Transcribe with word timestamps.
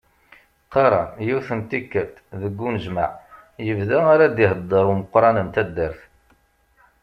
Qqarren, 0.65 1.09
yiwet 1.25 1.49
n 1.57 1.61
tikkelt, 1.69 2.15
deg 2.41 2.57
unejmaɛ, 2.67 3.09
yebda 3.65 3.99
ara 4.13 4.25
d-iheddeṛ 4.35 4.85
umeqqran 4.93 5.37
n 5.45 5.47
taddart. 5.53 5.99